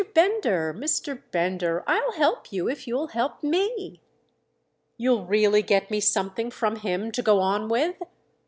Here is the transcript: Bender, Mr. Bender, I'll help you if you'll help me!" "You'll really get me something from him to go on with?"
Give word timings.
Bender, 0.15 0.73
Mr. 0.75 1.21
Bender, 1.29 1.83
I'll 1.85 2.13
help 2.13 2.51
you 2.51 2.67
if 2.67 2.87
you'll 2.87 3.09
help 3.09 3.43
me!" 3.43 4.01
"You'll 4.97 5.27
really 5.27 5.61
get 5.61 5.91
me 5.91 5.99
something 5.99 6.49
from 6.49 6.77
him 6.77 7.11
to 7.11 7.21
go 7.21 7.39
on 7.39 7.69
with?" 7.69 7.97